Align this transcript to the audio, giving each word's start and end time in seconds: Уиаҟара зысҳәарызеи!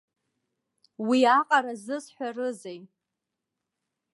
Уиаҟара 1.07 1.73
зысҳәарызеи! 1.83 2.79